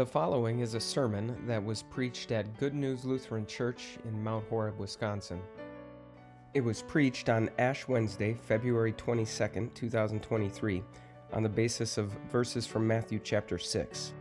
The 0.00 0.06
following 0.06 0.60
is 0.60 0.72
a 0.72 0.80
sermon 0.80 1.36
that 1.46 1.62
was 1.62 1.82
preached 1.82 2.32
at 2.32 2.58
Good 2.58 2.72
News 2.72 3.04
Lutheran 3.04 3.44
Church 3.44 3.98
in 4.06 4.24
Mount 4.24 4.48
Horeb, 4.48 4.78
Wisconsin. 4.78 5.42
It 6.54 6.62
was 6.62 6.80
preached 6.80 7.28
on 7.28 7.50
Ash 7.58 7.86
Wednesday, 7.86 8.32
February 8.32 8.94
22nd, 8.94 9.74
2023, 9.74 10.82
on 11.34 11.42
the 11.42 11.50
basis 11.50 11.98
of 11.98 12.12
verses 12.32 12.66
from 12.66 12.86
Matthew 12.86 13.20
chapter 13.22 13.58
6. 13.58 14.14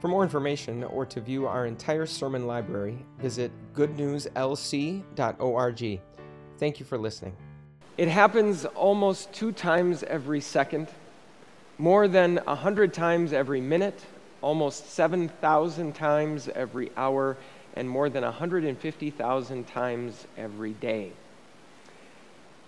For 0.00 0.08
more 0.08 0.22
information 0.22 0.82
or 0.84 1.04
to 1.04 1.20
view 1.20 1.46
our 1.46 1.66
entire 1.66 2.06
sermon 2.06 2.46
library, 2.46 3.04
visit 3.18 3.52
goodnewslc.org. 3.74 6.00
Thank 6.56 6.80
you 6.80 6.86
for 6.86 6.96
listening. 6.96 7.36
It 7.98 8.08
happens 8.08 8.64
almost 8.64 9.34
two 9.34 9.52
times 9.52 10.02
every 10.04 10.40
second, 10.40 10.88
more 11.76 12.08
than 12.08 12.40
a 12.46 12.54
hundred 12.54 12.94
times 12.94 13.34
every 13.34 13.60
minute 13.60 14.02
almost 14.44 14.90
7,000 14.90 15.94
times 15.94 16.48
every 16.54 16.92
hour 16.98 17.38
and 17.74 17.88
more 17.88 18.10
than 18.10 18.22
150,000 18.22 19.66
times 19.66 20.26
every 20.36 20.72
day. 20.72 21.12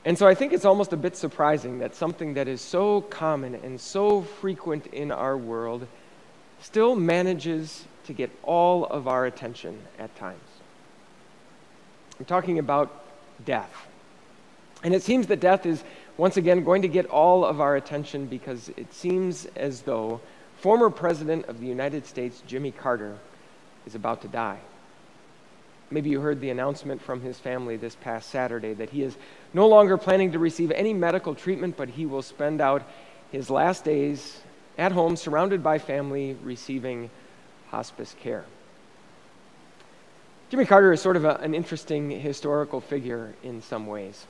And 0.06 0.16
so 0.16 0.26
I 0.26 0.34
think 0.34 0.54
it's 0.54 0.64
almost 0.64 0.94
a 0.94 0.96
bit 0.96 1.16
surprising 1.16 1.80
that 1.80 1.94
something 1.94 2.34
that 2.34 2.48
is 2.48 2.62
so 2.62 3.02
common 3.02 3.56
and 3.56 3.78
so 3.78 4.22
frequent 4.22 4.86
in 4.86 5.12
our 5.12 5.36
world 5.36 5.86
still 6.62 6.96
manages 6.96 7.84
to 8.06 8.14
get 8.14 8.30
all 8.42 8.86
of 8.86 9.06
our 9.06 9.26
attention 9.26 9.78
at 9.98 10.16
times. 10.16 10.48
I'm 12.18 12.24
talking 12.24 12.58
about 12.58 13.04
death. 13.44 13.86
And 14.82 14.94
it 14.94 15.02
seems 15.02 15.26
that 15.26 15.40
death 15.40 15.66
is 15.66 15.84
once 16.16 16.38
again 16.38 16.64
going 16.64 16.82
to 16.82 16.88
get 16.88 17.04
all 17.06 17.44
of 17.44 17.60
our 17.60 17.76
attention 17.76 18.26
because 18.26 18.70
it 18.78 18.94
seems 18.94 19.44
as 19.56 19.82
though 19.82 20.22
Former 20.58 20.90
President 20.90 21.46
of 21.46 21.60
the 21.60 21.66
United 21.66 22.06
States, 22.06 22.42
Jimmy 22.46 22.70
Carter, 22.70 23.18
is 23.86 23.94
about 23.94 24.22
to 24.22 24.28
die. 24.28 24.58
Maybe 25.90 26.10
you 26.10 26.20
heard 26.20 26.40
the 26.40 26.50
announcement 26.50 27.00
from 27.00 27.20
his 27.20 27.38
family 27.38 27.76
this 27.76 27.94
past 27.94 28.30
Saturday 28.30 28.74
that 28.74 28.90
he 28.90 29.02
is 29.02 29.16
no 29.54 29.68
longer 29.68 29.96
planning 29.96 30.32
to 30.32 30.38
receive 30.38 30.72
any 30.72 30.92
medical 30.92 31.34
treatment, 31.34 31.76
but 31.76 31.90
he 31.90 32.06
will 32.06 32.22
spend 32.22 32.60
out 32.60 32.82
his 33.30 33.50
last 33.50 33.84
days 33.84 34.40
at 34.78 34.92
home, 34.92 35.16
surrounded 35.16 35.62
by 35.62 35.78
family, 35.78 36.36
receiving 36.42 37.10
hospice 37.68 38.14
care. 38.20 38.44
Jimmy 40.50 40.64
Carter 40.64 40.92
is 40.92 41.00
sort 41.00 41.16
of 41.16 41.24
a, 41.24 41.36
an 41.36 41.54
interesting 41.54 42.10
historical 42.10 42.80
figure 42.80 43.34
in 43.42 43.62
some 43.62 43.86
ways. 43.86 44.26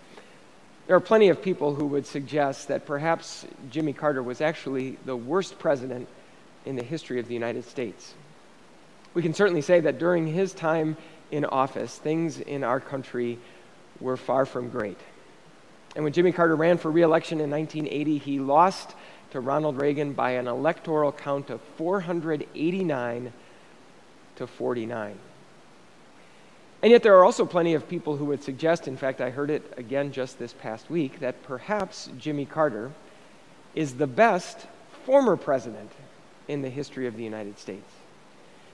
There 0.87 0.95
are 0.95 1.01
plenty 1.01 1.31
of 1.31 1.43
people 1.43 1.75
who 1.75 1.87
would 1.89 2.07
suggest 2.07 2.69
that 2.69 2.87
perhaps 2.87 3.45
Jimmy 3.71 3.93
Carter 3.93 4.23
was 4.23 4.41
actually 4.41 4.99
the 5.05 5.17
worst 5.17 5.59
president 5.59 6.07
in 6.65 6.77
the 6.77 6.85
history 6.85 7.19
of 7.19 7.27
the 7.27 7.35
United 7.35 7.65
States. 7.65 8.15
We 9.13 9.23
can 9.23 9.35
certainly 9.35 9.63
say 9.63 9.81
that 9.81 9.99
during 9.99 10.29
his 10.29 10.53
time 10.53 10.97
in 11.33 11.45
office, 11.45 11.99
things 11.99 12.39
in 12.39 12.63
our 12.63 12.79
country 12.79 13.39
were 13.99 14.17
far 14.17 14.47
from 14.47 14.69
great. 14.69 14.99
And 15.97 16.05
when 16.05 16.13
Jimmy 16.13 16.31
Carter 16.31 16.55
ran 16.55 16.79
for 16.79 16.91
reelection 16.91 17.41
in 17.41 17.51
1980, 17.51 18.19
he 18.19 18.39
lost 18.39 18.95
to 19.33 19.41
Ronald 19.41 19.81
Reagan 19.81 20.13
by 20.13 20.33
an 20.33 20.47
electoral 20.47 21.11
count 21.11 21.51
of 21.51 21.61
489 21.79 23.33
to 24.37 24.47
49. 24.47 25.19
And 26.87 26.93
yet, 26.93 27.03
there 27.03 27.19
are 27.19 27.25
also 27.25 27.45
plenty 27.45 27.75
of 27.75 27.89
people 27.89 28.17
who 28.17 28.27
would 28.27 28.45
suggest, 28.45 28.87
in 28.87 28.97
fact, 28.97 29.21
I 29.21 29.31
heard 29.31 29.51
it 29.51 29.75
again 29.77 30.13
just 30.13 30.39
this 30.39 30.53
past 30.53 30.89
week, 30.89 31.19
that 31.19 31.43
perhaps 31.43 32.09
Jimmy 32.17 32.47
Carter 32.47 32.93
is 33.75 33.95
the 33.95 34.07
best 34.07 34.69
former 35.05 35.37
president 35.37 35.91
in 36.47 36.63
the 36.63 36.71
history 36.71 37.09
of 37.09 37.17
the 37.17 37.25
United 37.25 37.59
States. 37.59 37.91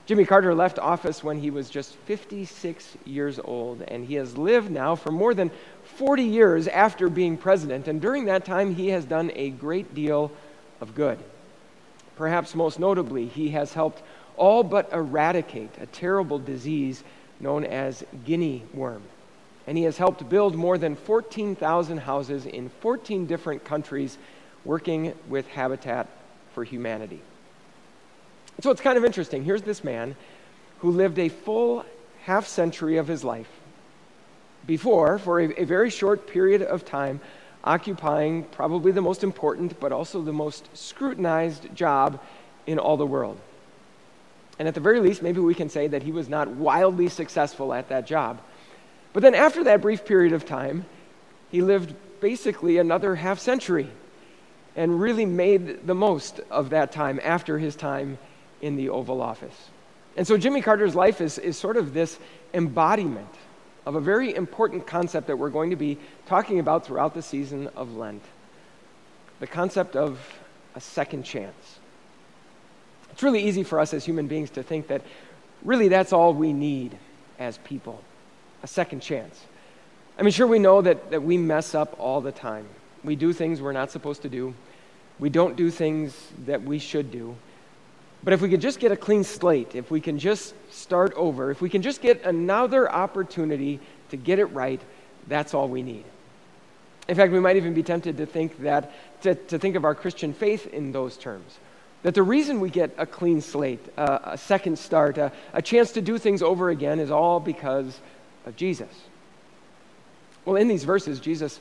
Jimmy 0.05 0.25
Carter 0.25 0.53
left 0.53 0.77
office 0.77 1.23
when 1.23 1.39
he 1.39 1.49
was 1.49 1.71
just 1.71 1.95
56 2.05 2.97
years 3.03 3.39
old, 3.43 3.81
and 3.81 4.05
he 4.05 4.13
has 4.13 4.37
lived 4.37 4.69
now 4.69 4.93
for 4.93 5.11
more 5.11 5.33
than 5.33 5.49
40 5.83 6.21
years 6.21 6.67
after 6.67 7.09
being 7.09 7.35
president, 7.35 7.87
and 7.87 7.99
during 7.99 8.25
that 8.25 8.45
time, 8.45 8.75
he 8.75 8.89
has 8.89 9.05
done 9.05 9.31
a 9.33 9.49
great 9.49 9.95
deal 9.95 10.31
of 10.81 10.93
good. 10.93 11.17
Perhaps 12.15 12.53
most 12.53 12.79
notably, 12.79 13.25
he 13.25 13.49
has 13.49 13.73
helped 13.73 14.03
all 14.37 14.61
but 14.61 14.93
eradicate 14.93 15.71
a 15.81 15.87
terrible 15.87 16.37
disease 16.37 17.03
known 17.39 17.65
as 17.65 18.03
guinea 18.25 18.63
worm. 18.73 19.03
And 19.65 19.77
he 19.77 19.83
has 19.85 19.97
helped 19.97 20.27
build 20.27 20.55
more 20.55 20.77
than 20.77 20.95
14,000 20.95 21.99
houses 21.99 22.45
in 22.45 22.69
14 22.81 23.25
different 23.25 23.63
countries 23.63 24.17
working 24.65 25.13
with 25.29 25.47
Habitat 25.47 26.07
for 26.53 26.63
Humanity. 26.63 27.21
So 28.61 28.71
it's 28.71 28.81
kind 28.81 28.97
of 28.97 29.05
interesting. 29.05 29.43
Here's 29.43 29.63
this 29.63 29.83
man 29.83 30.15
who 30.79 30.91
lived 30.91 31.17
a 31.17 31.29
full 31.29 31.85
half 32.23 32.47
century 32.47 32.97
of 32.97 33.07
his 33.07 33.23
life 33.23 33.49
before, 34.65 35.17
for 35.17 35.41
a, 35.41 35.61
a, 35.61 35.65
very 35.65 35.89
short 35.89 36.27
period 36.27 36.61
of 36.61 36.85
time, 36.85 37.19
occupying 37.63 38.43
probably 38.45 38.91
the 38.91 39.01
most 39.01 39.23
important 39.23 39.77
but 39.79 39.91
also 39.91 40.21
the 40.21 40.33
most 40.33 40.69
scrutinized 40.75 41.73
job 41.75 42.19
in 42.67 42.79
all 42.79 42.95
the 42.95 43.05
world. 43.05 43.39
And 44.59 44.67
at 44.67 44.73
the 44.73 44.79
very 44.79 44.99
least, 44.99 45.21
maybe 45.21 45.39
we 45.39 45.55
can 45.55 45.69
say 45.69 45.87
that 45.87 46.03
he 46.03 46.11
was 46.11 46.29
not 46.29 46.47
wildly 46.47 47.09
successful 47.09 47.73
at 47.73 47.89
that 47.89 48.05
job. 48.05 48.41
But 49.11 49.23
then 49.23 49.35
after 49.35 49.63
that 49.65 49.81
brief 49.81 50.05
period 50.05 50.33
of 50.33 50.45
time, 50.45 50.85
he 51.49 51.61
lived 51.61 51.93
basically 52.19 52.77
another 52.77 53.15
half 53.15 53.39
century 53.39 53.89
and 54.75 54.99
really 54.99 55.25
made 55.25 55.85
the 55.85 55.95
most 55.95 56.39
of 56.49 56.71
that 56.71 56.91
time 56.91 57.19
after 57.23 57.57
his 57.59 57.75
time 57.75 58.17
in 58.61 58.75
the 58.75 58.89
Oval 58.89 59.21
Office. 59.21 59.69
And 60.15 60.25
so 60.25 60.37
Jimmy 60.37 60.61
Carter's 60.61 60.95
life 60.95 61.21
is, 61.21 61.37
is 61.37 61.57
sort 61.57 61.77
of 61.77 61.93
this 61.93 62.17
embodiment 62.53 63.27
of 63.85 63.95
a 63.95 63.99
very 63.99 64.33
important 64.33 64.87
concept 64.87 65.27
that 65.27 65.37
we're 65.37 65.49
going 65.49 65.71
to 65.71 65.75
be 65.75 65.97
talking 66.25 66.59
about 66.59 66.85
throughout 66.85 67.13
the 67.13 67.21
season 67.21 67.67
of 67.75 67.95
Lent 67.95 68.23
the 69.43 69.47
concept 69.47 69.97
of 69.97 70.19
a 70.73 70.79
second 70.79 71.23
chance. 71.23 71.79
It's 73.13 73.23
really 73.23 73.43
easy 73.43 73.63
for 73.63 73.79
us 73.79 73.93
as 73.93 74.03
human 74.03 74.27
beings 74.27 74.49
to 74.51 74.63
think 74.63 74.87
that 74.87 75.03
really 75.63 75.87
that's 75.87 76.11
all 76.11 76.33
we 76.33 76.51
need 76.51 76.97
as 77.39 77.57
people 77.59 78.01
a 78.63 78.67
second 78.67 79.01
chance. 79.01 79.43
I 80.17 80.23
mean, 80.23 80.31
sure, 80.31 80.47
we 80.47 80.59
know 80.59 80.81
that, 80.81 81.11
that 81.11 81.21
we 81.21 81.37
mess 81.37 81.75
up 81.75 81.95
all 81.99 82.21
the 82.21 82.31
time. 82.31 82.65
We 83.03 83.15
do 83.15 83.33
things 83.33 83.61
we're 83.61 83.73
not 83.73 83.91
supposed 83.91 84.21
to 84.23 84.29
do, 84.29 84.55
we 85.19 85.29
don't 85.29 85.55
do 85.55 85.69
things 85.69 86.15
that 86.45 86.63
we 86.63 86.79
should 86.79 87.11
do. 87.11 87.35
But 88.23 88.33
if 88.33 88.41
we 88.41 88.49
could 88.49 88.61
just 88.61 88.79
get 88.79 88.93
a 88.93 88.95
clean 88.95 89.25
slate, 89.25 89.75
if 89.75 89.91
we 89.91 89.99
can 89.99 90.17
just 90.17 90.55
start 90.71 91.13
over, 91.15 91.51
if 91.51 91.61
we 91.61 91.69
can 91.69 91.81
just 91.81 92.01
get 92.01 92.23
another 92.23 92.89
opportunity 92.89 93.81
to 94.11 94.17
get 94.17 94.39
it 94.39 94.45
right, 94.45 94.81
that's 95.27 95.53
all 95.53 95.67
we 95.67 95.83
need. 95.83 96.05
In 97.09 97.15
fact, 97.15 97.33
we 97.33 97.41
might 97.41 97.57
even 97.57 97.73
be 97.73 97.83
tempted 97.83 98.15
to 98.17 98.25
think 98.25 98.57
that, 98.59 98.93
to, 99.23 99.35
to 99.35 99.59
think 99.59 99.75
of 99.75 99.83
our 99.83 99.93
Christian 99.93 100.33
faith 100.33 100.67
in 100.67 100.93
those 100.93 101.17
terms. 101.17 101.59
That 102.03 102.15
the 102.15 102.23
reason 102.23 102.59
we 102.59 102.69
get 102.69 102.93
a 102.97 103.05
clean 103.05 103.41
slate, 103.41 103.85
uh, 103.97 104.19
a 104.23 104.37
second 104.37 104.77
start, 104.77 105.17
a, 105.17 105.31
a 105.53 105.61
chance 105.61 105.93
to 105.93 106.01
do 106.01 106.17
things 106.17 106.41
over 106.41 106.69
again 106.69 106.99
is 106.99 107.11
all 107.11 107.39
because 107.39 107.99
of 108.45 108.55
Jesus. 108.55 108.89
Well, 110.45 110.57
in 110.57 110.67
these 110.67 110.83
verses, 110.83 111.19
Jesus 111.19 111.59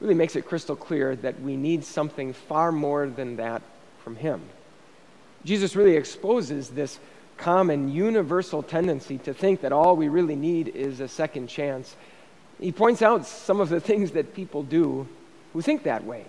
really 0.00 0.14
makes 0.14 0.36
it 0.36 0.46
crystal 0.46 0.76
clear 0.76 1.16
that 1.16 1.40
we 1.40 1.56
need 1.56 1.84
something 1.84 2.34
far 2.34 2.72
more 2.72 3.08
than 3.08 3.36
that 3.36 3.62
from 4.04 4.16
Him. 4.16 4.42
Jesus 5.44 5.74
really 5.74 5.96
exposes 5.96 6.68
this 6.68 6.98
common 7.38 7.90
universal 7.90 8.62
tendency 8.62 9.16
to 9.18 9.32
think 9.32 9.62
that 9.62 9.72
all 9.72 9.96
we 9.96 10.08
really 10.08 10.36
need 10.36 10.68
is 10.68 11.00
a 11.00 11.08
second 11.08 11.46
chance. 11.46 11.96
He 12.60 12.72
points 12.72 13.00
out 13.00 13.26
some 13.26 13.60
of 13.60 13.70
the 13.70 13.80
things 13.80 14.10
that 14.10 14.34
people 14.34 14.62
do 14.62 15.08
who 15.54 15.62
think 15.62 15.84
that 15.84 16.04
way. 16.04 16.26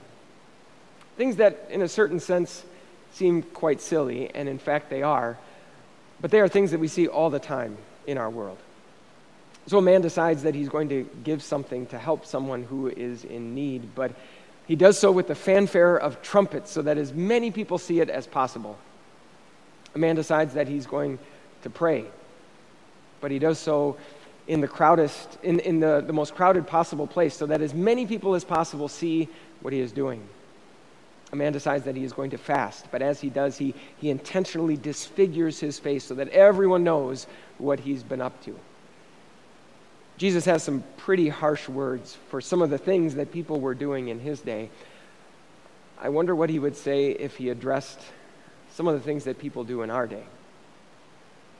Things 1.17 1.35
that, 1.35 1.67
in 1.69 1.81
a 1.81 1.89
certain 1.89 2.21
sense, 2.21 2.63
seem 3.13 3.43
quite 3.43 3.81
silly, 3.81 4.29
and 4.33 4.47
in 4.47 4.59
fact 4.59 4.89
they 4.89 5.03
are, 5.03 5.37
but 6.19 6.31
they 6.31 6.39
are 6.39 6.47
things 6.47 6.71
that 6.71 6.79
we 6.79 6.87
see 6.87 7.07
all 7.07 7.29
the 7.29 7.39
time 7.39 7.77
in 8.07 8.17
our 8.17 8.29
world. 8.29 8.57
So 9.67 9.77
a 9.77 9.81
man 9.81 10.01
decides 10.01 10.43
that 10.43 10.55
he's 10.55 10.69
going 10.69 10.89
to 10.89 11.07
give 11.23 11.43
something 11.43 11.85
to 11.87 11.97
help 11.97 12.25
someone 12.25 12.63
who 12.63 12.87
is 12.87 13.23
in 13.23 13.53
need, 13.53 13.93
but 13.95 14.11
he 14.67 14.75
does 14.75 14.97
so 14.97 15.11
with 15.11 15.27
the 15.27 15.35
fanfare 15.35 15.97
of 15.97 16.21
trumpets 16.21 16.71
so 16.71 16.81
that 16.81 16.97
as 16.97 17.13
many 17.13 17.51
people 17.51 17.77
see 17.77 17.99
it 17.99 18.09
as 18.09 18.25
possible. 18.25 18.77
A 19.93 19.99
man 19.99 20.15
decides 20.15 20.53
that 20.53 20.67
he's 20.67 20.85
going 20.85 21.19
to 21.63 21.69
pray, 21.69 22.05
but 23.19 23.31
he 23.31 23.39
does 23.39 23.59
so 23.59 23.97
in 24.47 24.61
the 24.61 24.67
crowdest, 24.67 25.37
in, 25.43 25.59
in 25.59 25.79
the, 25.79 26.03
the 26.05 26.13
most 26.13 26.33
crowded 26.35 26.65
possible 26.65 27.05
place 27.05 27.35
so 27.35 27.45
that 27.45 27.61
as 27.61 27.73
many 27.73 28.05
people 28.05 28.33
as 28.33 28.43
possible 28.43 28.87
see 28.87 29.29
what 29.61 29.73
he 29.73 29.79
is 29.79 29.91
doing. 29.91 30.27
A 31.31 31.35
man 31.35 31.53
decides 31.53 31.85
that 31.85 31.95
he 31.95 32.03
is 32.03 32.11
going 32.11 32.31
to 32.31 32.37
fast, 32.37 32.87
but 32.91 33.01
as 33.01 33.21
he 33.21 33.29
does, 33.29 33.57
he, 33.57 33.73
he 33.97 34.09
intentionally 34.09 34.75
disfigures 34.75 35.59
his 35.59 35.79
face 35.79 36.03
so 36.03 36.15
that 36.15 36.27
everyone 36.29 36.83
knows 36.83 37.25
what 37.57 37.79
he's 37.79 38.03
been 38.03 38.21
up 38.21 38.43
to. 38.43 38.57
Jesus 40.17 40.45
has 40.45 40.61
some 40.61 40.83
pretty 40.97 41.29
harsh 41.29 41.69
words 41.69 42.17
for 42.29 42.41
some 42.41 42.61
of 42.61 42.69
the 42.69 42.77
things 42.77 43.15
that 43.15 43.31
people 43.31 43.59
were 43.59 43.73
doing 43.73 44.09
in 44.09 44.19
his 44.19 44.41
day. 44.41 44.69
I 45.99 46.09
wonder 46.09 46.35
what 46.35 46.49
he 46.49 46.59
would 46.59 46.75
say 46.75 47.11
if 47.11 47.37
he 47.37 47.49
addressed 47.49 47.99
some 48.73 48.87
of 48.87 48.93
the 48.93 48.99
things 48.99 49.23
that 49.23 49.39
people 49.39 49.63
do 49.63 49.81
in 49.83 49.89
our 49.89 50.07
day. 50.07 50.23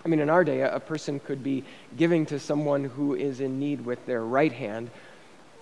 I 0.03 0.07
mean, 0.07 0.19
in 0.19 0.29
our 0.29 0.44
day, 0.44 0.62
a 0.62 0.79
person 0.79 1.19
could 1.19 1.44
be 1.44 1.63
giving 1.95 2.25
to 2.27 2.39
someone 2.39 2.83
who 2.83 3.15
is 3.15 3.39
in 3.39 3.59
need 3.59 3.85
with 3.85 4.03
their 4.06 4.23
right 4.23 4.51
hand, 4.51 4.89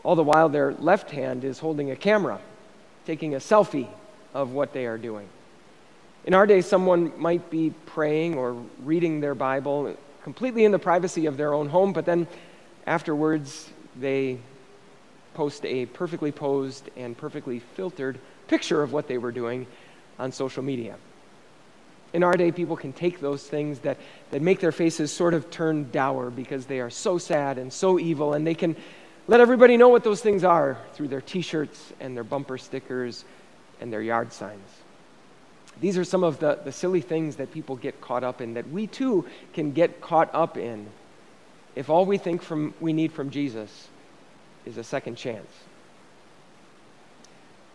all 0.03 0.15
the 0.15 0.23
while 0.23 0.49
their 0.49 0.73
left 0.73 1.11
hand 1.11 1.43
is 1.43 1.59
holding 1.59 1.91
a 1.91 1.95
camera, 1.95 2.39
taking 3.09 3.33
a 3.33 3.39
selfie 3.39 3.87
of 4.35 4.51
what 4.51 4.71
they 4.71 4.85
are 4.85 4.99
doing. 4.99 5.27
In 6.25 6.35
our 6.35 6.45
day, 6.45 6.61
someone 6.61 7.11
might 7.19 7.49
be 7.49 7.73
praying 7.87 8.35
or 8.35 8.55
reading 8.83 9.19
their 9.19 9.33
Bible 9.33 9.97
completely 10.21 10.63
in 10.63 10.71
the 10.71 10.77
privacy 10.77 11.25
of 11.25 11.35
their 11.35 11.51
own 11.55 11.69
home, 11.69 11.91
but 11.91 12.05
then 12.05 12.27
afterwards 12.85 13.71
they 13.95 14.37
post 15.33 15.65
a 15.65 15.87
perfectly 15.87 16.31
posed 16.31 16.91
and 16.95 17.17
perfectly 17.17 17.57
filtered 17.57 18.19
picture 18.47 18.83
of 18.83 18.93
what 18.93 19.07
they 19.07 19.17
were 19.17 19.31
doing 19.31 19.65
on 20.19 20.31
social 20.31 20.61
media. 20.61 20.95
In 22.13 22.21
our 22.21 22.33
day, 22.33 22.51
people 22.51 22.77
can 22.77 22.93
take 22.93 23.19
those 23.19 23.41
things 23.41 23.79
that, 23.79 23.97
that 24.29 24.43
make 24.43 24.59
their 24.59 24.71
faces 24.71 25.11
sort 25.11 25.33
of 25.33 25.49
turn 25.49 25.89
dour 25.89 26.29
because 26.29 26.67
they 26.67 26.79
are 26.79 26.91
so 26.91 27.17
sad 27.17 27.57
and 27.57 27.73
so 27.73 27.97
evil, 27.97 28.35
and 28.35 28.45
they 28.45 28.53
can 28.53 28.75
let 29.29 29.41
everybody 29.41 29.77
know 29.77 29.89
what 29.89 30.03
those 30.03 30.21
things 30.21 30.43
are 30.43 30.75
through 30.93 31.07
their 31.07 31.21
t 31.21 31.41
shirts 31.41 31.93
and 31.99 32.17
their 32.17 32.23
bumper 32.23 32.57
stickers 32.57 33.25
and 33.79 33.93
their 33.93 34.01
yard 34.01 34.33
signs. 34.33 34.67
These 35.79 35.99
are 35.99 36.03
some 36.03 36.23
of 36.23 36.39
the, 36.39 36.59
the 36.63 36.71
silly 36.71 37.01
things 37.01 37.35
that 37.35 37.53
people 37.53 37.75
get 37.75 38.01
caught 38.01 38.23
up 38.23 38.41
in 38.41 38.55
that 38.55 38.67
we 38.71 38.87
too 38.87 39.27
can 39.53 39.71
get 39.71 40.01
caught 40.01 40.33
up 40.33 40.57
in 40.57 40.87
if 41.75 41.91
all 41.91 42.07
we 42.07 42.17
think 42.17 42.41
from, 42.41 42.73
we 42.79 42.91
need 42.91 43.11
from 43.11 43.29
Jesus 43.29 43.87
is 44.65 44.77
a 44.77 44.83
second 44.83 45.15
chance. 45.15 45.51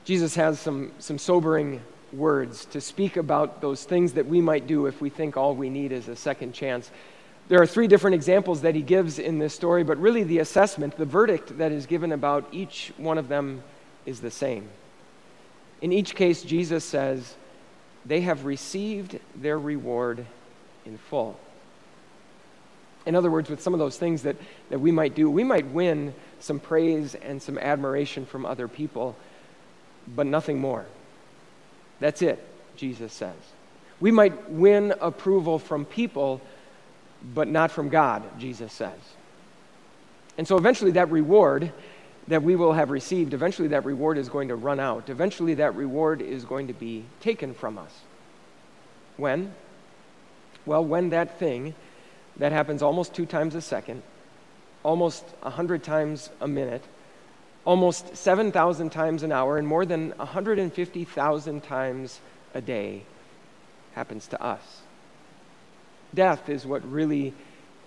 Jesus 0.04 0.34
has 0.34 0.58
some, 0.58 0.90
some 0.98 1.18
sobering 1.18 1.80
words 2.12 2.64
to 2.66 2.80
speak 2.80 3.16
about 3.16 3.60
those 3.60 3.84
things 3.84 4.14
that 4.14 4.26
we 4.26 4.40
might 4.40 4.66
do 4.66 4.86
if 4.86 5.00
we 5.00 5.08
think 5.08 5.36
all 5.36 5.54
we 5.54 5.70
need 5.70 5.92
is 5.92 6.08
a 6.08 6.16
second 6.16 6.52
chance. 6.52 6.90
There 7.48 7.60
are 7.60 7.66
three 7.66 7.88
different 7.88 8.14
examples 8.14 8.62
that 8.62 8.74
he 8.74 8.82
gives 8.82 9.18
in 9.18 9.38
this 9.38 9.54
story, 9.54 9.84
but 9.84 9.98
really 9.98 10.22
the 10.22 10.38
assessment, 10.38 10.96
the 10.96 11.04
verdict 11.04 11.58
that 11.58 11.72
is 11.72 11.86
given 11.86 12.12
about 12.12 12.48
each 12.52 12.92
one 12.96 13.18
of 13.18 13.28
them 13.28 13.62
is 14.06 14.20
the 14.20 14.30
same. 14.30 14.68
In 15.82 15.92
each 15.92 16.14
case, 16.14 16.42
Jesus 16.42 16.84
says, 16.84 17.34
they 18.06 18.22
have 18.22 18.44
received 18.44 19.18
their 19.36 19.58
reward 19.58 20.24
in 20.86 20.96
full. 20.96 21.38
In 23.06 23.14
other 23.14 23.30
words, 23.30 23.50
with 23.50 23.60
some 23.60 23.74
of 23.74 23.78
those 23.78 23.98
things 23.98 24.22
that, 24.22 24.36
that 24.70 24.78
we 24.78 24.90
might 24.90 25.14
do, 25.14 25.30
we 25.30 25.44
might 25.44 25.66
win 25.66 26.14
some 26.40 26.58
praise 26.58 27.14
and 27.14 27.42
some 27.42 27.58
admiration 27.58 28.24
from 28.24 28.46
other 28.46 28.68
people, 28.68 29.16
but 30.08 30.26
nothing 30.26 30.58
more. 30.58 30.86
That's 32.00 32.22
it, 32.22 32.42
Jesus 32.76 33.12
says. 33.12 33.36
We 34.00 34.10
might 34.10 34.50
win 34.50 34.94
approval 35.00 35.58
from 35.58 35.84
people, 35.84 36.40
but 37.32 37.48
not 37.48 37.70
from 37.70 37.88
God, 37.88 38.22
Jesus 38.38 38.72
says. 38.72 38.98
And 40.36 40.46
so 40.46 40.56
eventually 40.56 40.92
that 40.92 41.10
reward 41.10 41.72
that 42.28 42.42
we 42.42 42.56
will 42.56 42.72
have 42.72 42.90
received, 42.90 43.34
eventually 43.34 43.68
that 43.68 43.84
reward 43.84 44.18
is 44.18 44.28
going 44.28 44.48
to 44.48 44.56
run 44.56 44.80
out. 44.80 45.08
Eventually 45.10 45.54
that 45.54 45.74
reward 45.74 46.22
is 46.22 46.44
going 46.44 46.66
to 46.68 46.72
be 46.72 47.04
taken 47.20 47.54
from 47.54 47.78
us. 47.78 48.00
When? 49.16 49.54
Well, 50.66 50.84
when 50.84 51.10
that 51.10 51.38
thing 51.38 51.74
that 52.36 52.52
happens 52.52 52.82
almost 52.82 53.14
two 53.14 53.26
times 53.26 53.54
a 53.54 53.60
second, 53.60 54.02
almost 54.82 55.24
100 55.40 55.82
times 55.82 56.30
a 56.40 56.48
minute, 56.48 56.82
almost 57.64 58.16
7,000 58.16 58.90
times 58.90 59.22
an 59.22 59.32
hour, 59.32 59.56
and 59.58 59.66
more 59.66 59.86
than 59.86 60.10
150,000 60.16 61.62
times 61.62 62.20
a 62.54 62.60
day 62.60 63.02
happens 63.92 64.26
to 64.28 64.42
us. 64.42 64.83
Death 66.14 66.48
is 66.48 66.66
what 66.66 66.88
really 66.90 67.34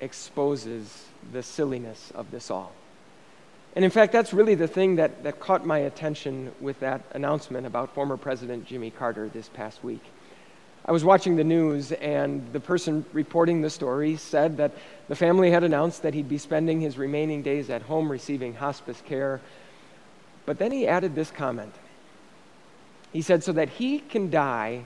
exposes 0.01 1.05
the 1.31 1.41
silliness 1.41 2.11
of 2.13 2.29
this 2.31 2.51
all. 2.51 2.71
And 3.75 3.85
in 3.85 3.91
fact, 3.91 4.11
that's 4.11 4.33
really 4.33 4.55
the 4.55 4.67
thing 4.67 4.95
that, 4.95 5.23
that 5.23 5.39
caught 5.39 5.65
my 5.65 5.79
attention 5.79 6.51
with 6.59 6.79
that 6.79 7.03
announcement 7.11 7.67
about 7.67 7.93
former 7.93 8.17
President 8.17 8.65
Jimmy 8.65 8.89
Carter 8.89 9.29
this 9.29 9.49
past 9.49 9.83
week. 9.83 10.03
I 10.85 10.91
was 10.91 11.03
watching 11.03 11.35
the 11.35 11.43
news, 11.43 11.91
and 11.91 12.51
the 12.53 12.59
person 12.59 13.05
reporting 13.11 13.61
the 13.61 13.69
story 13.69 14.15
said 14.15 14.57
that 14.57 14.71
the 15.09 15.15
family 15.15 15.51
had 15.51 15.63
announced 15.63 16.03
that 16.03 16.13
he'd 16.13 16.29
be 16.29 16.37
spending 16.37 16.79
his 16.79 16.97
remaining 16.97 17.43
days 17.43 17.69
at 17.69 17.81
home 17.83 18.09
receiving 18.09 18.53
hospice 18.53 19.01
care. 19.05 19.41
But 20.45 20.59
then 20.59 20.71
he 20.71 20.87
added 20.87 21.13
this 21.13 21.29
comment. 21.29 21.73
He 23.11 23.21
said, 23.21 23.43
so 23.43 23.51
that 23.51 23.69
he 23.69 23.99
can 23.99 24.29
die 24.29 24.85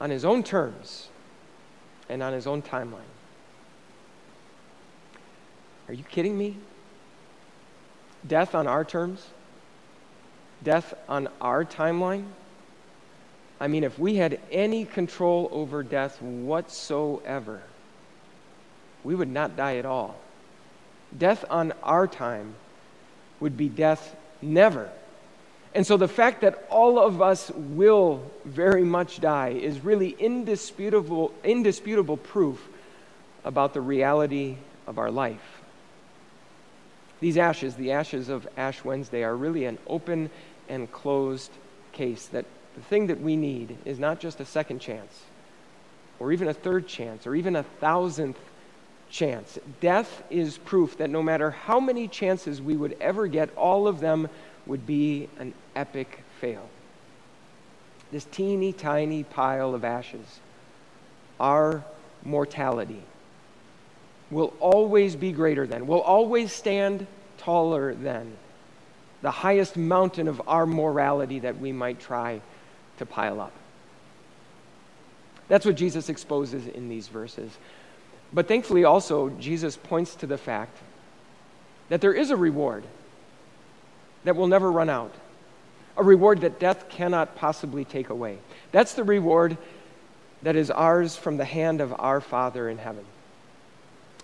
on 0.00 0.10
his 0.10 0.24
own 0.24 0.42
terms 0.42 1.10
and 2.08 2.22
on 2.22 2.32
his 2.32 2.46
own 2.46 2.62
timeline. 2.62 3.00
Are 5.88 5.94
you 5.94 6.04
kidding 6.04 6.36
me? 6.36 6.56
Death 8.26 8.54
on 8.54 8.66
our 8.66 8.84
terms? 8.84 9.26
Death 10.62 10.94
on 11.08 11.28
our 11.40 11.64
timeline? 11.64 12.24
I 13.60 13.68
mean, 13.68 13.84
if 13.84 13.98
we 13.98 14.16
had 14.16 14.40
any 14.50 14.84
control 14.84 15.48
over 15.50 15.82
death 15.82 16.20
whatsoever, 16.20 17.62
we 19.02 19.14
would 19.14 19.30
not 19.30 19.56
die 19.56 19.76
at 19.76 19.86
all. 19.86 20.16
Death 21.16 21.44
on 21.48 21.72
our 21.82 22.06
time 22.06 22.54
would 23.40 23.56
be 23.56 23.68
death 23.68 24.14
never. 24.42 24.90
And 25.74 25.86
so 25.86 25.96
the 25.96 26.08
fact 26.08 26.40
that 26.40 26.66
all 26.70 26.98
of 26.98 27.20
us 27.20 27.50
will 27.54 28.22
very 28.44 28.84
much 28.84 29.20
die 29.20 29.50
is 29.50 29.84
really 29.84 30.10
indisputable, 30.18 31.32
indisputable 31.44 32.16
proof 32.16 32.68
about 33.44 33.74
the 33.74 33.80
reality 33.80 34.56
of 34.86 34.98
our 34.98 35.10
life. 35.10 35.62
These 37.20 37.36
ashes, 37.36 37.74
the 37.74 37.92
ashes 37.92 38.28
of 38.28 38.48
Ash 38.56 38.84
Wednesday, 38.84 39.24
are 39.24 39.36
really 39.36 39.64
an 39.64 39.78
open 39.86 40.30
and 40.68 40.90
closed 40.90 41.50
case 41.92 42.26
that 42.26 42.44
the 42.74 42.82
thing 42.82 43.08
that 43.08 43.20
we 43.20 43.36
need 43.36 43.76
is 43.84 43.98
not 43.98 44.20
just 44.20 44.40
a 44.40 44.44
second 44.44 44.78
chance, 44.78 45.24
or 46.20 46.32
even 46.32 46.48
a 46.48 46.54
third 46.54 46.86
chance, 46.86 47.26
or 47.26 47.34
even 47.34 47.56
a 47.56 47.62
thousandth 47.62 48.38
chance. 49.10 49.58
Death 49.80 50.22
is 50.30 50.58
proof 50.58 50.98
that 50.98 51.10
no 51.10 51.22
matter 51.22 51.50
how 51.50 51.80
many 51.80 52.06
chances 52.06 52.62
we 52.62 52.76
would 52.76 52.96
ever 53.00 53.26
get, 53.26 53.54
all 53.56 53.88
of 53.88 54.00
them 54.00 54.28
would 54.68 54.86
be 54.86 55.28
an 55.38 55.52
epic 55.74 56.22
fail. 56.40 56.68
This 58.12 58.24
teeny 58.24 58.72
tiny 58.72 59.24
pile 59.24 59.74
of 59.74 59.84
ashes, 59.84 60.40
our 61.40 61.84
mortality 62.24 63.02
will 64.30 64.52
always 64.60 65.16
be 65.16 65.32
greater 65.32 65.66
than, 65.66 65.86
will 65.86 66.02
always 66.02 66.52
stand 66.52 67.06
taller 67.38 67.94
than 67.94 68.36
the 69.22 69.30
highest 69.30 69.76
mountain 69.76 70.28
of 70.28 70.40
our 70.46 70.66
morality 70.66 71.40
that 71.40 71.58
we 71.58 71.72
might 71.72 71.98
try 71.98 72.40
to 72.98 73.06
pile 73.06 73.40
up. 73.40 73.52
That's 75.48 75.64
what 75.64 75.76
Jesus 75.76 76.08
exposes 76.08 76.66
in 76.66 76.88
these 76.88 77.08
verses. 77.08 77.50
But 78.32 78.46
thankfully, 78.46 78.84
also, 78.84 79.30
Jesus 79.30 79.76
points 79.76 80.14
to 80.16 80.26
the 80.26 80.36
fact 80.36 80.76
that 81.88 82.02
there 82.02 82.12
is 82.12 82.30
a 82.30 82.36
reward 82.36 82.84
that 84.28 84.36
will 84.36 84.46
never 84.46 84.70
run 84.70 84.90
out, 84.90 85.14
a 85.96 86.02
reward 86.02 86.42
that 86.42 86.60
death 86.60 86.90
cannot 86.90 87.34
possibly 87.34 87.82
take 87.82 88.10
away. 88.10 88.36
That's 88.72 88.92
the 88.92 89.02
reward 89.02 89.56
that 90.42 90.54
is 90.54 90.70
ours 90.70 91.16
from 91.16 91.38
the 91.38 91.46
hand 91.46 91.80
of 91.80 91.94
our 91.98 92.20
Father 92.20 92.68
in 92.68 92.76
heaven. 92.76 93.06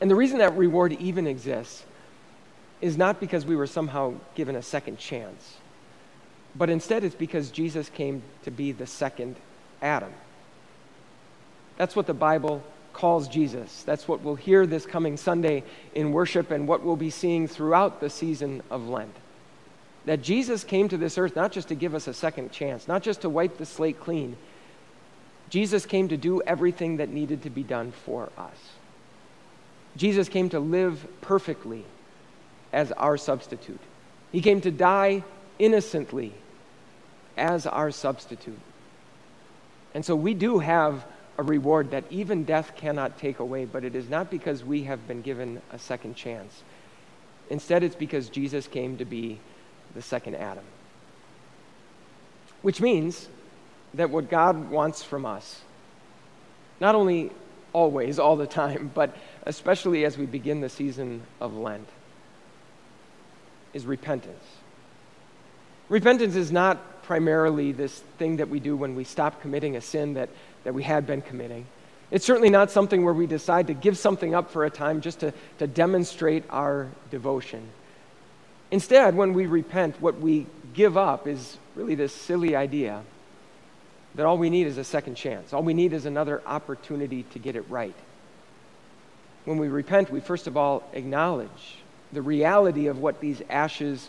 And 0.03 0.11
the 0.11 0.15
reason 0.15 0.41
that 0.41 0.59
reward 0.59 0.93
even 0.93 1.27
exists 1.27 1.87
is 2.83 2.99
not 2.99 3.19
because 3.19 3.47
we 3.47 3.57
were 3.57 3.67
somehow 3.67 4.13
given 4.35 4.57
a 4.57 4.63
second 4.63 4.99
chance, 4.99 5.57
but 6.55 6.69
instead 6.69 7.03
it's 7.03 7.15
because 7.15 7.51
Jesus 7.51 7.89
came 7.89 8.23
to 8.43 8.51
be 8.51 8.73
the 8.73 8.87
second 8.87 9.37
Adam. 9.81 10.13
That's 11.79 11.97
what 11.97 12.07
the 12.07 12.13
Bible 12.13 12.63
calls 12.93 13.27
Jesus. 13.27 13.85
That's 13.85 14.07
what 14.07 14.21
we'll 14.21 14.35
hear 14.35 14.67
this 14.67 14.85
coming 14.85 15.17
Sunday 15.17 15.65
in 15.95 16.13
worship 16.13 16.51
and 16.51 16.69
what 16.69 16.83
we'll 16.83 16.95
be 16.95 17.09
seeing 17.09 17.49
throughout 17.49 18.03
the 18.03 18.11
season 18.11 18.63
of 18.71 18.87
Lent. 18.87 19.15
That 20.07 20.23
Jesus 20.23 20.65
came 20.65 20.89
to 20.89 20.97
this 20.97 21.17
earth 21.17 21.35
not 21.35 21.53
just 21.53 21.69
to 21.69 21.75
give 21.75 21.95
us 21.95 22.07
a 22.07 22.15
second 22.15 22.53
chance, 22.53 22.87
not 22.87 23.03
just 23.03 23.23
to 23.23 23.31
wipe 23.31 23.57
the 23.57 23.67
slate 23.67 24.01
clean. 24.01 24.37
Jesus 25.49 25.87
came 25.87 26.09
to 26.09 26.17
do 26.17 26.43
everything 26.43 26.99
that 26.99 27.09
needed 27.09 27.43
to 27.43 27.51
be 27.51 27.63
done 27.63 27.93
for 27.93 28.31
us. 28.37 28.57
Jesus 29.97 30.29
came 30.29 30.49
to 30.51 30.61
live 30.61 31.07
perfectly 31.21 31.85
as 32.73 32.93
our 32.93 33.17
substitute. 33.17 33.81
He 34.33 34.41
came 34.41 34.61
to 34.63 34.71
die 34.71 35.23
innocently 35.59 36.35
as 37.37 37.67
our 37.67 37.91
substitute. 37.91 38.59
And 39.95 40.05
so 40.05 40.17
we 40.17 40.35
do 40.35 40.59
have 40.59 41.05
a 41.39 41.43
reward 41.43 41.93
that 41.93 42.05
even 42.11 42.45
death 42.45 42.73
cannot 42.77 43.19
take 43.19 43.39
away, 43.39 43.65
but 43.65 43.85
it 43.85 43.95
is 43.95 44.09
not 44.09 44.31
because 44.31 44.65
we 44.65 44.85
have 44.85 45.07
been 45.07 45.23
given 45.23 45.63
a 45.73 45.79
second 45.79 46.17
chance. 46.17 46.63
Instead, 47.51 47.83
it's 47.83 47.97
because 47.97 48.29
Jesus 48.29 48.67
came 48.67 48.97
to 48.97 49.05
be 49.05 49.39
the 49.95 50.03
second 50.03 50.37
Adam. 50.37 50.65
Which 52.63 52.81
means 52.81 53.29
that 53.95 54.11
what 54.11 54.29
God 54.29 54.71
wants 54.71 55.03
from 55.03 55.25
us 55.25 55.61
not 56.81 56.95
only 56.95 57.31
always, 57.73 58.19
all 58.19 58.37
the 58.37 58.47
time, 58.47 58.91
but 58.95 59.17
especially 59.47 60.05
as 60.05 60.17
we 60.19 60.27
begin 60.27 60.61
the 60.61 60.69
season 60.69 61.23
of 61.41 61.55
Lent, 61.55 61.89
is 63.73 63.87
repentance. 63.87 64.45
Repentance 65.89 66.37
is 66.37 66.53
not 66.53 67.03
primarily 67.03 67.73
this 67.73 68.01
thing 68.19 68.37
that 68.37 68.49
we 68.49 68.61
do 68.61 68.77
when 68.77 68.95
we 68.95 69.05
stop 69.05 69.43
committing 69.43 69.77
a 69.77 69.81
sin 69.81 70.15
that, 70.15 70.31
that 70.65 70.73
we 70.73 70.83
had 70.83 71.07
been 71.07 71.21
committing. 71.21 71.67
It's 72.11 72.25
certainly 72.25 72.51
not 72.51 72.71
something 72.71 73.05
where 73.05 73.13
we 73.13 73.27
decide 73.27 73.67
to 73.67 73.75
give 73.75 73.99
something 73.99 74.35
up 74.35 74.51
for 74.51 74.65
a 74.65 74.71
time 74.71 75.01
just 75.01 75.21
to, 75.21 75.33
to 75.59 75.67
demonstrate 75.67 76.45
our 76.49 76.89
devotion. 77.11 77.69
Instead, 78.75 79.15
when 79.15 79.35
we 79.35 79.47
repent, 79.47 79.95
what 80.01 80.19
we 80.19 80.49
give 80.73 80.97
up 80.97 81.29
is 81.29 81.59
really 81.77 81.95
this 81.95 82.13
silly 82.13 82.57
idea 82.57 83.05
that 84.17 84.27
all 84.27 84.37
we 84.37 84.51
need 84.51 84.67
is 84.67 84.79
a 84.79 84.83
second 84.83 85.15
chance. 85.15 85.53
All 85.53 85.63
we 85.63 85.75
need 85.75 85.93
is 85.93 86.07
another 86.07 86.43
opportunity 86.45 87.23
to 87.35 87.39
get 87.39 87.55
it 87.55 87.65
right. 87.69 87.95
When 89.45 89.59
we 89.59 89.69
repent, 89.69 90.11
we 90.11 90.19
first 90.19 90.49
of 90.49 90.57
all 90.57 90.83
acknowledge 90.93 91.77
the 92.13 92.21
reality 92.21 92.89
of 92.89 92.99
what 92.99 93.21
these 93.21 93.41
ashes 93.49 94.09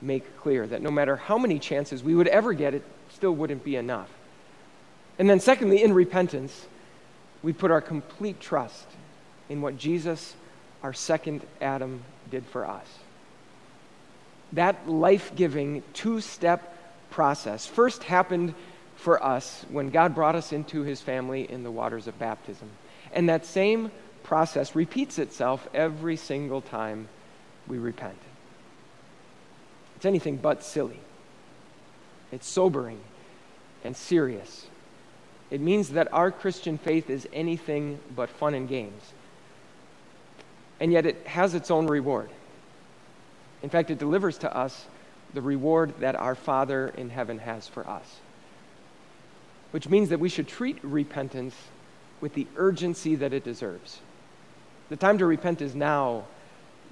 make 0.00 0.36
clear 0.36 0.64
that 0.64 0.80
no 0.80 0.92
matter 0.92 1.16
how 1.16 1.36
many 1.36 1.58
chances 1.58 2.04
we 2.04 2.14
would 2.14 2.28
ever 2.28 2.52
get, 2.52 2.72
it 2.72 2.84
still 3.12 3.34
wouldn't 3.34 3.64
be 3.64 3.74
enough. 3.74 4.10
And 5.18 5.28
then, 5.28 5.40
secondly, 5.40 5.82
in 5.82 5.92
repentance, 5.92 6.66
we 7.42 7.52
put 7.52 7.72
our 7.72 7.80
complete 7.80 8.38
trust 8.38 8.86
in 9.48 9.60
what 9.60 9.76
Jesus, 9.76 10.36
our 10.84 10.92
second 10.92 11.44
Adam, 11.60 12.04
did 12.30 12.46
for 12.46 12.64
us. 12.64 12.86
That 14.54 14.88
life 14.88 15.34
giving 15.36 15.82
two 15.92 16.20
step 16.20 16.76
process 17.10 17.66
first 17.66 18.02
happened 18.02 18.54
for 18.96 19.22
us 19.22 19.64
when 19.68 19.90
God 19.90 20.14
brought 20.14 20.34
us 20.34 20.52
into 20.52 20.82
his 20.82 21.00
family 21.00 21.50
in 21.50 21.62
the 21.62 21.70
waters 21.70 22.06
of 22.06 22.18
baptism. 22.18 22.70
And 23.12 23.28
that 23.28 23.46
same 23.46 23.90
process 24.22 24.74
repeats 24.74 25.18
itself 25.18 25.68
every 25.74 26.16
single 26.16 26.60
time 26.60 27.08
we 27.68 27.78
repent. 27.78 28.18
It's 29.96 30.06
anything 30.06 30.36
but 30.36 30.64
silly. 30.64 31.00
It's 32.32 32.46
sobering 32.46 33.00
and 33.84 33.96
serious. 33.96 34.66
It 35.50 35.60
means 35.60 35.90
that 35.90 36.12
our 36.12 36.30
Christian 36.30 36.78
faith 36.78 37.10
is 37.10 37.28
anything 37.32 38.00
but 38.16 38.30
fun 38.30 38.54
and 38.54 38.68
games. 38.68 39.12
And 40.80 40.90
yet 40.90 41.06
it 41.06 41.26
has 41.26 41.54
its 41.54 41.70
own 41.70 41.86
reward. 41.86 42.30
In 43.64 43.70
fact, 43.70 43.90
it 43.90 43.98
delivers 43.98 44.36
to 44.38 44.54
us 44.54 44.84
the 45.32 45.40
reward 45.40 45.94
that 46.00 46.16
our 46.16 46.34
Father 46.34 46.88
in 46.98 47.08
heaven 47.08 47.38
has 47.38 47.66
for 47.66 47.88
us. 47.88 48.20
Which 49.70 49.88
means 49.88 50.10
that 50.10 50.20
we 50.20 50.28
should 50.28 50.46
treat 50.46 50.78
repentance 50.84 51.54
with 52.20 52.34
the 52.34 52.46
urgency 52.56 53.14
that 53.14 53.32
it 53.32 53.42
deserves. 53.42 54.00
The 54.90 54.96
time 54.96 55.16
to 55.16 55.24
repent 55.24 55.62
is 55.62 55.74
now, 55.74 56.24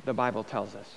the 0.06 0.14
Bible 0.14 0.44
tells 0.44 0.74
us. 0.74 0.88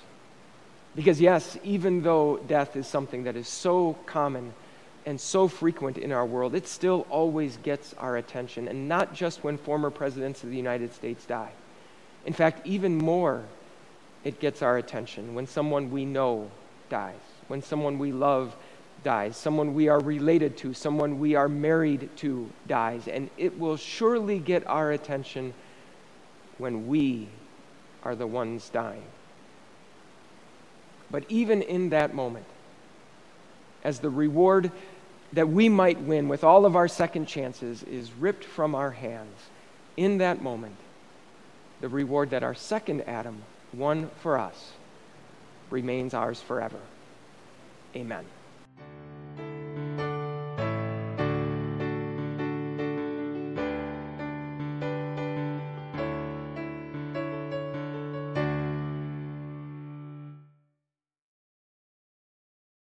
Because, 0.94 1.20
yes, 1.20 1.58
even 1.62 2.02
though 2.02 2.38
death 2.48 2.74
is 2.74 2.86
something 2.86 3.24
that 3.24 3.36
is 3.36 3.46
so 3.46 3.98
common 4.06 4.54
and 5.04 5.20
so 5.20 5.46
frequent 5.46 5.98
in 5.98 6.10
our 6.10 6.24
world, 6.24 6.54
it 6.54 6.66
still 6.66 7.06
always 7.10 7.58
gets 7.58 7.92
our 7.98 8.16
attention, 8.16 8.66
and 8.66 8.88
not 8.88 9.12
just 9.12 9.44
when 9.44 9.58
former 9.58 9.90
presidents 9.90 10.42
of 10.42 10.48
the 10.48 10.56
United 10.56 10.94
States 10.94 11.26
die. 11.26 11.52
In 12.24 12.32
fact, 12.32 12.66
even 12.66 12.96
more, 12.96 13.44
it 14.26 14.40
gets 14.40 14.60
our 14.60 14.76
attention 14.76 15.36
when 15.36 15.46
someone 15.46 15.88
we 15.88 16.04
know 16.04 16.50
dies, 16.90 17.14
when 17.46 17.62
someone 17.62 17.96
we 17.96 18.10
love 18.10 18.56
dies, 19.04 19.36
someone 19.36 19.72
we 19.72 19.86
are 19.86 20.00
related 20.00 20.56
to, 20.56 20.74
someone 20.74 21.20
we 21.20 21.36
are 21.36 21.48
married 21.48 22.10
to 22.16 22.50
dies, 22.66 23.06
and 23.06 23.30
it 23.38 23.56
will 23.56 23.76
surely 23.76 24.40
get 24.40 24.66
our 24.66 24.90
attention 24.90 25.54
when 26.58 26.88
we 26.88 27.28
are 28.02 28.16
the 28.16 28.26
ones 28.26 28.68
dying. 28.68 29.04
But 31.08 31.22
even 31.28 31.62
in 31.62 31.90
that 31.90 32.12
moment, 32.12 32.46
as 33.84 34.00
the 34.00 34.10
reward 34.10 34.72
that 35.34 35.48
we 35.48 35.68
might 35.68 36.00
win 36.00 36.26
with 36.26 36.42
all 36.42 36.66
of 36.66 36.74
our 36.74 36.88
second 36.88 37.26
chances 37.26 37.84
is 37.84 38.10
ripped 38.10 38.44
from 38.44 38.74
our 38.74 38.90
hands, 38.90 39.38
in 39.96 40.18
that 40.18 40.42
moment, 40.42 40.78
the 41.80 41.88
reward 41.88 42.30
that 42.30 42.42
our 42.42 42.54
second 42.54 43.02
Adam 43.02 43.44
won 43.76 44.10
for 44.22 44.38
us 44.38 44.72
remains 45.70 46.14
ours 46.14 46.40
forever. 46.40 46.78
Amen. 47.94 48.24